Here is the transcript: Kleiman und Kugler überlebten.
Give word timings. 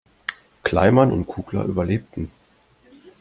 Kleiman 0.63 1.11
und 1.11 1.27
Kugler 1.27 1.63
überlebten. 1.65 2.31